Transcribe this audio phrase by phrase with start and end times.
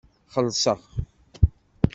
[0.33, 0.79] Xellseɣ.